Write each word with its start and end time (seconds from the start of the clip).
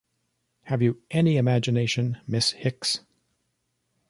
Have 0.63 0.81
you 0.81 0.99
any 1.11 1.37
imagination, 1.37 2.17
Miss 2.25 2.53
Hicks? 2.53 3.01